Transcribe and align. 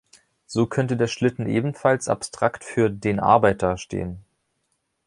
So 0.47 0.65
könnte 0.65 0.97
der 0.97 1.05
Schlitten 1.05 1.45
ebenfalls 1.45 2.07
abstrakt 2.09 2.63
für 2.63 2.89
„den 2.89 3.19
Arbeiter“ 3.19 3.77
stehen. 3.77 4.25